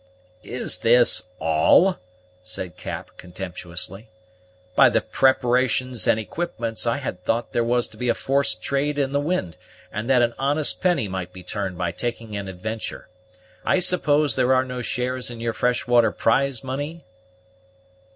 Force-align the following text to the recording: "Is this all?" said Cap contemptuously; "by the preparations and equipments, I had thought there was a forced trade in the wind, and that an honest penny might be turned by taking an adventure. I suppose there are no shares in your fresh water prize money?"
"Is 0.41 0.79
this 0.79 1.27
all?" 1.37 1.99
said 2.41 2.75
Cap 2.75 3.11
contemptuously; 3.17 4.09
"by 4.75 4.89
the 4.89 4.99
preparations 4.99 6.07
and 6.07 6.19
equipments, 6.19 6.87
I 6.87 6.97
had 6.97 7.23
thought 7.23 7.53
there 7.53 7.63
was 7.63 7.93
a 7.93 8.13
forced 8.15 8.63
trade 8.63 8.97
in 8.97 9.11
the 9.11 9.19
wind, 9.19 9.57
and 9.91 10.09
that 10.09 10.23
an 10.23 10.33
honest 10.39 10.81
penny 10.81 11.07
might 11.07 11.31
be 11.31 11.43
turned 11.43 11.77
by 11.77 11.91
taking 11.91 12.35
an 12.35 12.47
adventure. 12.47 13.09
I 13.63 13.77
suppose 13.77 14.33
there 14.33 14.55
are 14.55 14.65
no 14.65 14.81
shares 14.81 15.29
in 15.29 15.39
your 15.39 15.53
fresh 15.53 15.85
water 15.85 16.11
prize 16.11 16.63
money?" 16.63 17.05